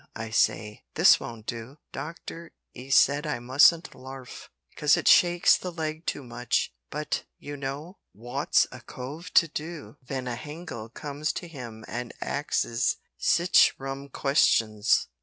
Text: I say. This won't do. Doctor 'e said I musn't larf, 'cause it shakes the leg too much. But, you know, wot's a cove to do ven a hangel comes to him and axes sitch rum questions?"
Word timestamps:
I 0.15 0.31
say. 0.31 0.83
This 0.95 1.19
won't 1.19 1.45
do. 1.45 1.77
Doctor 1.91 2.53
'e 2.73 2.89
said 2.89 3.27
I 3.27 3.37
musn't 3.37 3.93
larf, 3.93 4.49
'cause 4.75 4.97
it 4.97 5.07
shakes 5.07 5.55
the 5.55 5.71
leg 5.71 6.07
too 6.07 6.23
much. 6.23 6.73
But, 6.89 7.25
you 7.37 7.55
know, 7.55 7.99
wot's 8.11 8.65
a 8.71 8.81
cove 8.81 9.31
to 9.35 9.47
do 9.47 9.97
ven 10.01 10.27
a 10.27 10.35
hangel 10.35 10.89
comes 10.89 11.31
to 11.33 11.47
him 11.47 11.85
and 11.87 12.13
axes 12.19 12.97
sitch 13.19 13.75
rum 13.77 14.09
questions?" 14.09 15.07